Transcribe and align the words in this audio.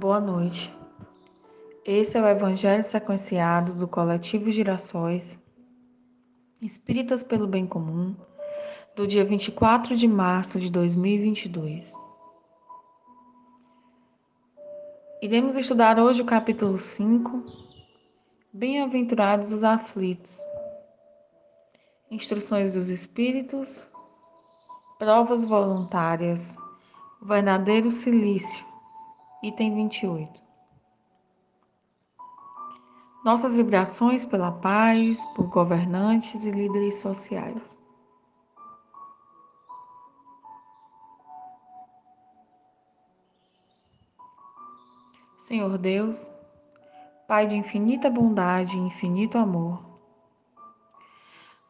Boa 0.00 0.18
noite. 0.18 0.74
Esse 1.84 2.16
é 2.16 2.22
o 2.22 2.26
Evangelho 2.26 2.82
sequenciado 2.82 3.74
do 3.74 3.86
Coletivo 3.86 4.50
Girassóis, 4.50 5.38
Espíritas 6.58 7.22
pelo 7.22 7.46
Bem 7.46 7.66
Comum, 7.66 8.16
do 8.96 9.06
dia 9.06 9.26
24 9.26 9.94
de 9.94 10.08
março 10.08 10.58
de 10.58 10.70
2022. 10.70 11.92
Iremos 15.20 15.54
estudar 15.54 16.00
hoje 16.00 16.22
o 16.22 16.24
capítulo 16.24 16.78
5, 16.78 17.44
Bem-aventurados 18.54 19.52
os 19.52 19.62
aflitos, 19.62 20.38
Instruções 22.10 22.72
dos 22.72 22.88
Espíritos, 22.88 23.86
Provas 24.98 25.44
voluntárias, 25.44 26.56
Verdadeiro 27.20 27.92
Silício, 27.92 28.69
item 29.42 29.74
28. 29.74 30.42
Nossas 33.24 33.54
vibrações 33.54 34.24
pela 34.24 34.52
paz, 34.52 35.24
por 35.34 35.46
governantes 35.48 36.46
e 36.46 36.50
líderes 36.50 37.00
sociais. 37.00 37.78
Senhor 45.38 45.76
Deus, 45.78 46.32
Pai 47.30 47.46
de 47.46 47.54
infinita 47.54 48.10
bondade 48.10 48.76
e 48.76 48.80
infinito 48.80 49.38
amor, 49.38 49.80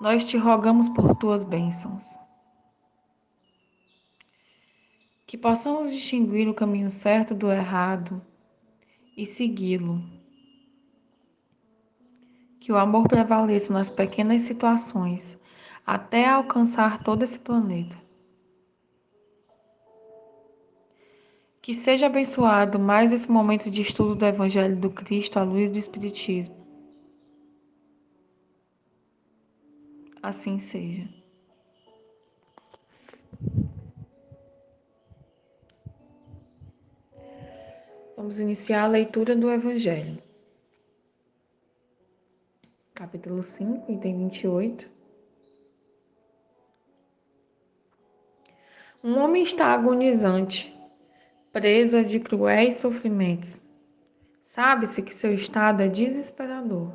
nós 0.00 0.24
te 0.24 0.38
rogamos 0.38 0.88
por 0.88 1.14
tuas 1.16 1.44
bênçãos. 1.44 2.18
Que 5.30 5.38
possamos 5.38 5.92
distinguir 5.92 6.48
o 6.48 6.54
caminho 6.54 6.90
certo 6.90 7.36
do 7.36 7.52
errado 7.52 8.20
e 9.16 9.24
segui-lo. 9.24 10.02
Que 12.58 12.72
o 12.72 12.76
amor 12.76 13.06
prevaleça 13.06 13.72
nas 13.72 13.88
pequenas 13.88 14.42
situações 14.42 15.38
até 15.86 16.26
alcançar 16.28 17.04
todo 17.04 17.22
esse 17.22 17.38
planeta. 17.38 17.96
Que 21.62 21.76
seja 21.76 22.06
abençoado 22.06 22.76
mais 22.76 23.12
esse 23.12 23.30
momento 23.30 23.70
de 23.70 23.82
estudo 23.82 24.16
do 24.16 24.26
Evangelho 24.26 24.76
do 24.76 24.90
Cristo 24.90 25.38
à 25.38 25.44
luz 25.44 25.70
do 25.70 25.78
Espiritismo. 25.78 26.56
Assim 30.20 30.58
seja. 30.58 31.19
Vamos 38.20 38.38
iniciar 38.38 38.84
a 38.84 38.86
leitura 38.86 39.34
do 39.34 39.50
Evangelho. 39.50 40.22
Capítulo 42.92 43.42
5, 43.42 43.90
item 43.90 44.18
28. 44.18 44.90
Um 49.02 49.16
homem 49.20 49.42
está 49.42 49.68
agonizante 49.68 50.70
presa 51.50 52.04
de 52.04 52.20
cruéis 52.20 52.74
sofrimentos. 52.74 53.64
Sabe-se 54.42 55.02
que 55.02 55.16
seu 55.16 55.32
estado 55.32 55.80
é 55.80 55.88
desesperador. 55.88 56.92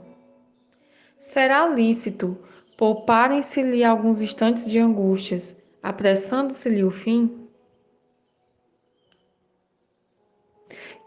Será 1.18 1.66
lícito 1.66 2.38
pouparem-se-lhe 2.78 3.84
alguns 3.84 4.22
instantes 4.22 4.70
de 4.70 4.78
angústias, 4.78 5.58
apressando-se-lhe 5.82 6.84
o 6.84 6.92
fim? 6.92 7.45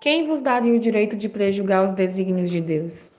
Quem 0.01 0.27
vos 0.27 0.41
daria 0.41 0.75
o 0.75 0.79
direito 0.79 1.17
de 1.17 1.29
prejugar 1.29 1.85
os 1.85 1.93
desígnios 1.93 2.51
de 2.51 2.61
Deus? 2.61 3.13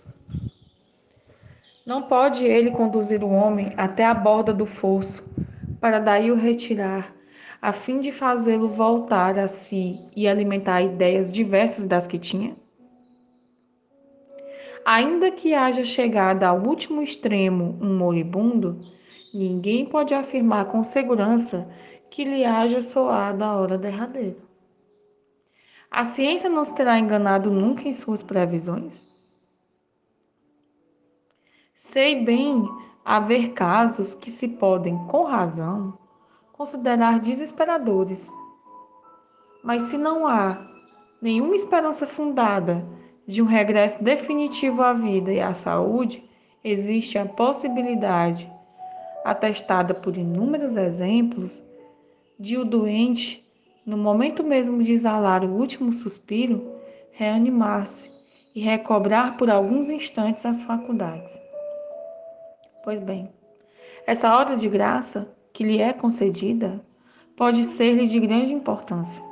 Não 1.86 2.04
pode 2.04 2.46
ele 2.46 2.72
conduzir 2.72 3.24
o 3.24 3.30
homem 3.30 3.74
até 3.76 4.06
a 4.06 4.14
borda 4.14 4.54
do 4.54 4.66
fosso, 4.66 5.28
para 5.82 6.00
daí 6.00 6.32
o 6.32 6.36
retirar 6.36 7.14
a 7.62 7.74
fim 7.74 8.00
de 8.00 8.12
fazê-lo 8.12 8.70
voltar 8.70 9.38
a 9.38 9.48
si 9.48 10.00
e 10.16 10.28
alimentar 10.28 10.82
ideias 10.82 11.34
diversas 11.34 11.86
das 11.86 12.08
que 12.08 12.18
tinha? 12.18 12.56
Ainda 14.86 15.30
que 15.30 15.54
haja 15.54 15.84
chegado 15.84 16.44
ao 16.44 16.58
último 16.62 17.02
extremo 17.02 17.78
um 17.82 17.98
moribundo, 17.98 18.80
ninguém 19.34 19.86
pode 19.86 20.14
afirmar 20.14 20.66
com 20.66 20.84
segurança 20.84 21.68
que 22.10 22.24
lhe 22.24 22.46
haja 22.46 22.82
soado 22.82 23.44
a 23.44 23.60
hora 23.60 23.78
derradeira. 23.78 24.49
A 25.92 26.04
ciência 26.04 26.50
não 26.50 26.64
terá 26.64 27.00
enganado 27.00 27.50
nunca 27.50 27.88
em 27.88 27.94
suas 27.94 28.22
previsões? 28.22 29.08
Sei 31.76 32.24
bem 32.24 32.64
haver 33.04 33.54
casos 33.54 34.14
que 34.14 34.30
se 34.30 34.50
podem, 34.50 34.98
com 35.08 35.24
razão, 35.24 35.98
considerar 36.54 37.20
desesperadores. 37.20 38.32
Mas 39.64 39.84
se 39.84 39.98
não 39.98 40.28
há 40.28 40.70
nenhuma 41.22 41.56
esperança 41.56 42.06
fundada 42.06 42.86
de 43.26 43.42
um 43.42 43.46
regresso 43.46 44.04
definitivo 44.04 44.82
à 44.84 44.94
vida 44.94 45.32
e 45.32 45.40
à 45.40 45.54
saúde, 45.54 46.24
existe 46.64 47.18
a 47.18 47.26
possibilidade, 47.26 48.52
atestada 49.26 49.94
por 49.94 50.18
inúmeros 50.18 50.78
exemplos, 50.78 51.64
de 52.40 52.58
o 52.58 52.64
doente, 52.64 53.49
no 53.90 53.98
momento 53.98 54.44
mesmo 54.44 54.84
de 54.84 54.94
exalar 54.94 55.44
o 55.44 55.52
último 55.52 55.92
suspiro, 55.92 56.76
reanimar-se 57.12 58.12
e 58.54 58.62
recobrar 58.62 59.36
por 59.36 59.50
alguns 59.50 59.90
instantes 59.90 60.46
as 60.46 60.62
faculdades. 60.62 61.36
Pois 62.84 63.00
bem, 63.00 63.34
essa 64.06 64.38
hora 64.38 64.56
de 64.56 64.70
graça 64.70 65.36
que 65.52 65.64
lhe 65.64 65.82
é 65.82 65.92
concedida 65.92 66.86
pode 67.36 67.64
ser-lhe 67.64 68.06
de 68.06 68.20
grande 68.20 68.54
importância. 68.54 69.24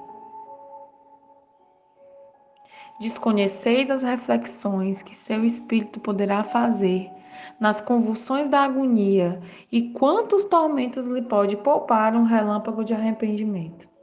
Desconheceis 2.99 3.91
as 3.91 4.01
reflexões 4.01 5.03
que 5.03 5.15
seu 5.15 5.45
espírito 5.45 5.99
poderá 5.99 6.43
fazer 6.43 7.11
nas 7.59 7.79
convulsões 7.79 8.47
da 8.47 8.61
agonia 8.61 9.39
e 9.71 9.91
quantos 9.91 10.45
tormentos 10.45 11.05
lhe 11.05 11.21
pode 11.21 11.55
poupar 11.57 12.15
um 12.15 12.23
relâmpago 12.23 12.83
de 12.83 12.95
arrependimento. 12.95 13.96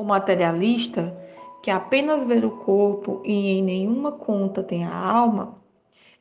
O 0.00 0.02
materialista, 0.02 1.14
que 1.62 1.70
apenas 1.70 2.24
vê 2.24 2.36
o 2.36 2.56
corpo 2.64 3.20
e 3.22 3.58
em 3.58 3.62
nenhuma 3.62 4.12
conta 4.12 4.62
tem 4.62 4.82
a 4.82 4.96
alma, 4.96 5.58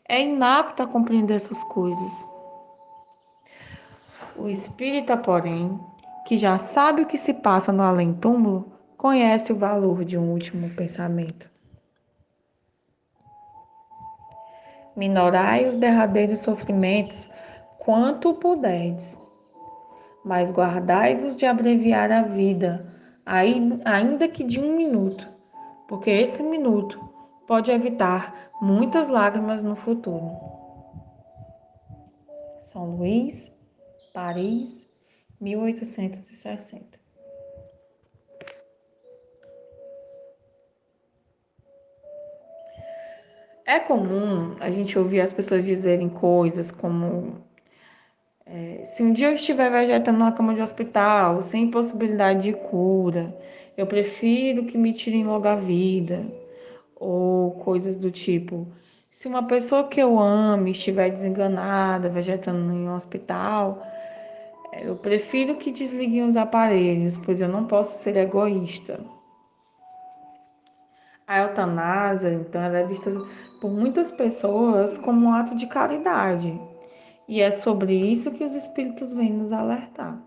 é 0.06 0.22
inapto 0.22 0.84
a 0.84 0.85
compreender 0.85 1.35
essas 1.35 1.63
coisas. 1.63 2.29
O 4.35 4.50
espírita, 4.50 5.16
porém, 5.16 5.79
que 6.25 6.35
já 6.35 6.57
sabe 6.57 7.03
o 7.03 7.06
que 7.06 7.18
se 7.18 7.35
passa 7.35 7.72
no 7.72 7.81
além-túmulo, 7.81 8.69
conhece 8.97 9.53
o 9.53 9.57
valor 9.57 10.03
de 10.03 10.18
um 10.18 10.29
último 10.29 10.69
pensamento. 10.72 11.50
Minorai 14.94 15.66
os 15.66 15.78
derradeiros 15.78 16.41
sofrimentos 16.41 17.31
quanto 17.78 18.34
puderdes, 18.34 19.18
mas 20.25 20.51
guardai-vos 20.51 21.38
de 21.38 21.45
abreviar 21.45 22.12
a 22.12 22.23
vida, 22.23 22.99
ainda 23.85 24.28
que 24.28 24.44
de 24.44 24.59
um 24.59 24.75
minuto, 24.75 25.28
porque 25.88 26.09
esse 26.09 26.41
minuto 26.41 27.00
pode 27.47 27.69
evitar 27.69 28.50
muitas 28.59 29.07
lágrimas 29.07 29.62
no 29.62 29.75
futuro. 29.75 30.31
São 32.59 32.95
Luís, 32.95 33.56
Paris, 34.12 34.89
1860. 35.39 37.00
É 43.63 43.80
comum 43.80 44.56
a 44.59 44.71
gente 44.71 44.98
ouvir 44.98 45.21
as 45.21 45.31
pessoas 45.31 45.63
dizerem 45.63 46.09
coisas 46.09 46.71
como 46.71 47.44
é, 48.51 48.84
se 48.84 49.04
um 49.04 49.13
dia 49.13 49.28
eu 49.28 49.36
estiver 49.36 49.69
vegetando 49.69 50.18
na 50.18 50.31
cama 50.31 50.56
de 50.56 50.62
hospital, 50.62 51.42
sem 51.42 51.69
possibilidade 51.69 52.44
de 52.44 52.54
cura, 52.54 53.38
eu 53.78 53.86
prefiro 53.86 54.66
que 54.66 54.78
me 54.78 54.92
tirem 54.92 55.24
logo 55.24 55.48
a 55.48 55.56
vida. 55.56 56.25
Ou 56.96 57.51
coisas 57.51 57.96
do 57.96 58.12
tipo, 58.12 58.68
se 59.12 59.28
uma 59.28 59.44
pessoa 59.44 59.88
que 59.88 60.01
eu 60.01 60.19
ame 60.19 60.72
estiver 60.72 61.10
desenganada, 61.12 62.10
vegetando 62.10 62.74
em 62.74 62.90
um 62.90 62.94
hospital, 62.94 63.86
eu 64.81 64.95
prefiro 64.95 65.56
que 65.56 65.72
desliguem 65.72 66.24
os 66.24 66.36
aparelhos, 66.36 67.18
pois 67.18 67.42
eu 67.42 67.48
não 67.48 67.66
posso 67.66 67.95
ser 67.98 68.18
egoísta. 68.18 69.00
A 71.28 71.42
eutanásia, 71.42 72.34
então, 72.34 72.62
ela 72.62 72.80
é 72.80 72.88
vista 72.88 73.12
por 73.62 73.69
muitas 73.69 74.12
pessoas 74.12 74.98
como 74.98 75.28
um 75.28 75.34
ato 75.34 75.56
de 75.56 75.68
caridade. 75.68 76.60
E 77.30 77.42
é 77.42 77.52
sobre 77.52 77.94
isso 77.94 78.31
que 78.31 78.44
os 78.44 78.56
espíritos 78.56 79.14
vêm 79.14 79.31
nos 79.31 79.54
alertar. 79.54 80.20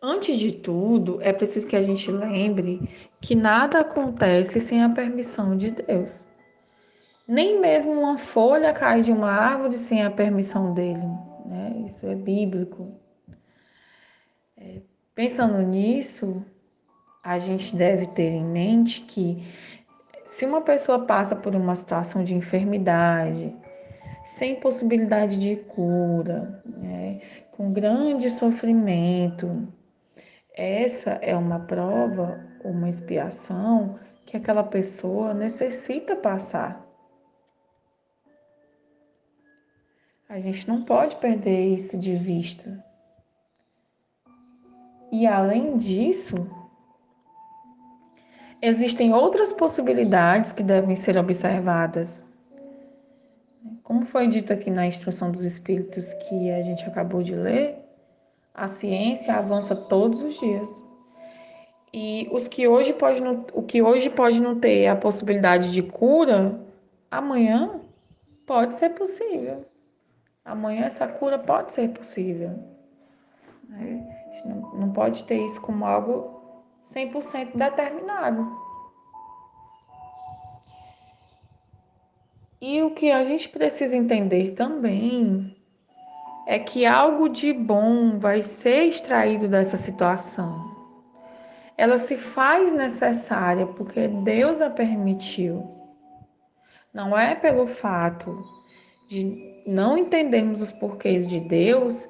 Antes 0.00 0.38
de 0.38 0.52
tudo, 0.52 1.18
é 1.20 1.34
preciso 1.34 1.68
que 1.68 1.76
a 1.76 1.82
gente 1.82 2.10
lembre 2.10 2.88
que 3.20 3.34
nada 3.34 3.80
acontece 3.80 4.58
sem 4.58 4.82
a 4.82 4.88
permissão 4.88 5.54
de 5.54 5.72
Deus. 5.72 6.26
Nem 7.26 7.60
mesmo 7.60 7.92
uma 7.92 8.16
folha 8.16 8.72
cai 8.72 9.02
de 9.02 9.12
uma 9.12 9.30
árvore 9.30 9.76
sem 9.76 10.02
a 10.02 10.10
permissão 10.10 10.72
dele. 10.72 11.06
Né? 11.44 11.84
Isso 11.86 12.06
é 12.06 12.14
bíblico. 12.14 12.98
É, 14.56 14.80
pensando 15.14 15.58
nisso, 15.58 16.42
a 17.22 17.38
gente 17.38 17.76
deve 17.76 18.06
ter 18.06 18.30
em 18.30 18.46
mente 18.46 19.02
que 19.02 19.46
se 20.24 20.46
uma 20.46 20.62
pessoa 20.62 21.04
passa 21.04 21.36
por 21.36 21.54
uma 21.54 21.76
situação 21.76 22.24
de 22.24 22.34
enfermidade, 22.34 23.54
sem 24.28 24.56
possibilidade 24.56 25.38
de 25.38 25.56
cura, 25.56 26.62
né, 26.66 27.22
com 27.50 27.72
grande 27.72 28.28
sofrimento, 28.28 29.66
essa 30.54 31.12
é 31.22 31.34
uma 31.34 31.60
prova, 31.60 32.38
uma 32.62 32.90
expiação 32.90 33.98
que 34.26 34.36
aquela 34.36 34.62
pessoa 34.62 35.32
necessita 35.32 36.14
passar. 36.14 36.86
A 40.28 40.38
gente 40.38 40.68
não 40.68 40.84
pode 40.84 41.16
perder 41.16 41.74
isso 41.74 41.98
de 41.98 42.14
vista. 42.14 42.84
E 45.10 45.26
além 45.26 45.78
disso, 45.78 46.36
existem 48.60 49.14
outras 49.14 49.54
possibilidades 49.54 50.52
que 50.52 50.62
devem 50.62 50.94
ser 50.94 51.16
observadas. 51.16 52.27
Foi 54.08 54.26
dito 54.26 54.52
aqui 54.52 54.70
na 54.70 54.86
instrução 54.86 55.30
dos 55.30 55.44
espíritos 55.44 56.14
que 56.14 56.50
a 56.50 56.62
gente 56.62 56.84
acabou 56.84 57.22
de 57.22 57.34
ler, 57.34 57.76
a 58.54 58.66
ciência 58.66 59.34
avança 59.34 59.76
todos 59.76 60.22
os 60.22 60.38
dias. 60.38 60.84
E 61.92 62.26
os 62.32 62.48
que 62.48 62.66
hoje 62.66 62.94
pode 62.94 63.20
não, 63.20 63.44
o 63.52 63.62
que 63.62 63.82
hoje 63.82 64.08
pode 64.08 64.40
não 64.40 64.58
ter 64.58 64.86
a 64.86 64.96
possibilidade 64.96 65.72
de 65.72 65.82
cura, 65.82 66.58
amanhã 67.10 67.80
pode 68.46 68.76
ser 68.76 68.90
possível. 68.90 69.66
Amanhã 70.42 70.86
essa 70.86 71.06
cura 71.06 71.38
pode 71.38 71.72
ser 71.72 71.90
possível. 71.90 72.58
Né? 73.68 74.06
A 74.26 74.36
gente 74.36 74.48
não 74.48 74.90
pode 74.90 75.24
ter 75.24 75.44
isso 75.44 75.60
como 75.60 75.84
algo 75.84 76.64
100% 76.82 77.54
determinado. 77.54 78.67
E 82.60 82.82
o 82.82 82.90
que 82.90 83.10
a 83.10 83.22
gente 83.22 83.48
precisa 83.48 83.96
entender 83.96 84.52
também 84.52 85.56
é 86.46 86.58
que 86.58 86.84
algo 86.84 87.28
de 87.28 87.52
bom 87.52 88.18
vai 88.18 88.42
ser 88.42 88.84
extraído 88.84 89.46
dessa 89.46 89.76
situação. 89.76 90.76
Ela 91.76 91.98
se 91.98 92.16
faz 92.16 92.72
necessária 92.72 93.66
porque 93.66 94.08
Deus 94.08 94.60
a 94.60 94.68
permitiu. 94.68 95.70
Não 96.92 97.16
é 97.16 97.36
pelo 97.36 97.68
fato 97.68 98.42
de 99.06 99.62
não 99.64 99.96
entendermos 99.96 100.60
os 100.60 100.72
porquês 100.72 101.28
de 101.28 101.38
Deus 101.38 102.08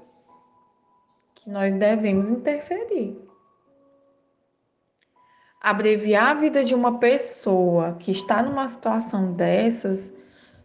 que 1.34 1.50
nós 1.50 1.74
devemos 1.74 2.30
interferir. 2.30 3.20
Abreviar 5.60 6.28
a 6.28 6.34
vida 6.34 6.64
de 6.64 6.74
uma 6.74 6.98
pessoa 6.98 7.96
que 7.98 8.10
está 8.10 8.42
numa 8.42 8.66
situação 8.66 9.32
dessas 9.32 10.16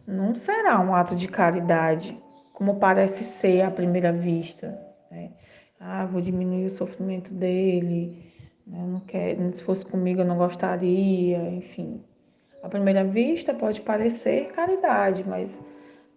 não 0.06 0.34
será 0.34 0.80
um 0.80 0.94
ato 0.94 1.14
de 1.14 1.28
caridade, 1.28 2.20
como 2.52 2.78
parece 2.78 3.24
ser 3.24 3.62
à 3.62 3.70
primeira 3.70 4.12
vista. 4.12 4.78
Né? 5.10 5.32
Ah, 5.80 6.06
vou 6.06 6.20
diminuir 6.20 6.66
o 6.66 6.70
sofrimento 6.70 7.34
dele, 7.34 8.32
né? 8.66 8.84
não 8.86 9.00
quero, 9.00 9.54
se 9.54 9.62
fosse 9.62 9.84
comigo 9.84 10.20
eu 10.20 10.24
não 10.24 10.36
gostaria, 10.36 11.38
enfim. 11.50 12.02
À 12.62 12.68
primeira 12.68 13.04
vista 13.04 13.52
pode 13.52 13.80
parecer 13.82 14.52
caridade, 14.52 15.24
mas 15.26 15.60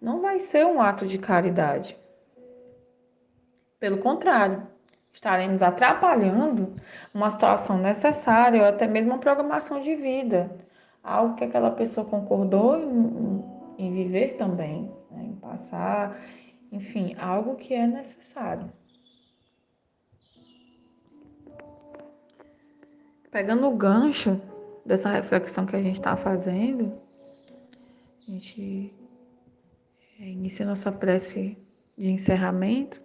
não 0.00 0.20
vai 0.20 0.40
ser 0.40 0.64
um 0.64 0.80
ato 0.80 1.06
de 1.06 1.18
caridade. 1.18 1.96
Pelo 3.78 3.98
contrário, 3.98 4.66
estaremos 5.12 5.62
atrapalhando 5.62 6.74
uma 7.12 7.28
situação 7.30 7.78
necessária 7.78 8.62
ou 8.62 8.68
até 8.68 8.86
mesmo 8.86 9.10
uma 9.10 9.18
programação 9.18 9.82
de 9.82 9.94
vida, 9.94 10.50
algo 11.02 11.34
que 11.34 11.44
aquela 11.44 11.70
pessoa 11.70 12.06
concordou 12.06 12.78
em, 12.78 13.37
em 13.78 13.92
viver 13.92 14.36
também, 14.36 14.92
né? 15.08 15.24
em 15.24 15.36
passar, 15.36 16.20
enfim, 16.72 17.14
algo 17.16 17.54
que 17.54 17.72
é 17.72 17.86
necessário. 17.86 18.70
Pegando 23.30 23.68
o 23.68 23.76
gancho 23.76 24.40
dessa 24.84 25.08
reflexão 25.10 25.64
que 25.64 25.76
a 25.76 25.82
gente 25.82 25.94
está 25.94 26.16
fazendo, 26.16 26.92
a 28.26 28.30
gente 28.30 28.92
é, 30.18 30.24
inicia 30.24 30.66
nossa 30.66 30.90
prece 30.90 31.56
de 31.96 32.10
encerramento, 32.10 33.00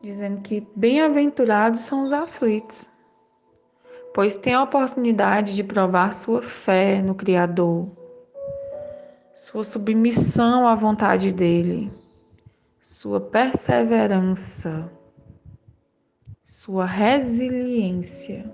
dizendo 0.00 0.40
que 0.42 0.64
bem-aventurados 0.76 1.80
são 1.80 2.04
os 2.04 2.12
aflitos, 2.12 2.88
pois 4.12 4.36
têm 4.36 4.54
a 4.54 4.62
oportunidade 4.62 5.56
de 5.56 5.64
provar 5.64 6.12
sua 6.12 6.42
fé 6.42 7.00
no 7.00 7.14
Criador 7.14 8.03
sua 9.34 9.64
submissão 9.64 10.64
à 10.64 10.76
vontade 10.76 11.32
dele, 11.32 11.90
sua 12.80 13.20
perseverança, 13.20 14.88
sua 16.44 16.86
resiliência. 16.86 18.48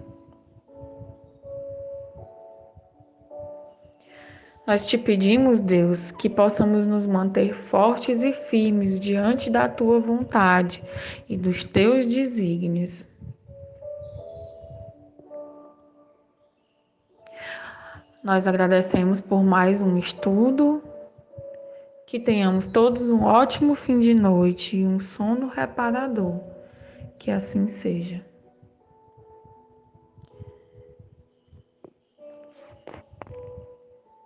Nós 4.67 4.87
te 4.87 4.97
pedimos, 4.97 5.61
Deus, 5.61 6.11
que 6.11 6.31
possamos 6.31 6.87
nos 6.87 7.06
manter 7.06 7.53
fortes 7.53 8.23
e 8.23 8.32
firmes 8.32 8.99
diante 8.99 9.50
da 9.50 9.69
tua 9.69 10.00
vontade 10.00 10.82
e 11.29 11.37
dos 11.37 11.62
teus 11.62 12.06
desígnios 12.06 13.06
Nós 18.22 18.46
agradecemos 18.46 19.19
por 19.19 19.43
mais 19.43 19.81
um 19.81 19.96
estudo. 19.96 20.82
Que 22.06 22.20
tenhamos 22.20 22.67
todos 22.67 23.11
um 23.11 23.22
ótimo 23.22 23.75
fim 23.75 24.00
de 24.00 24.14
noite 24.14 24.76
e 24.76 24.87
um 24.87 25.00
sono 25.00 25.49
reparador. 25.49 26.38
Que 27.19 27.31
assim 27.31 27.67
seja. 27.67 28.22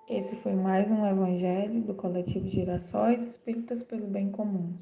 Esse 0.08 0.34
foi 0.36 0.54
mais 0.54 0.90
um 0.90 1.06
Evangelho 1.06 1.80
do 1.82 1.94
Coletivo 1.94 2.48
Girassóis 2.48 3.22
Espíritas 3.22 3.82
pelo 3.82 4.06
Bem 4.06 4.30
Comum. 4.30 4.74